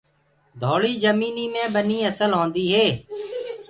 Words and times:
ڍوݪي 0.59 0.93
جميني 1.03 1.45
مي 1.53 1.63
ٻني 1.73 1.97
اسل 2.09 2.31
هوندي 2.37 2.65
هي۔ 2.73 2.87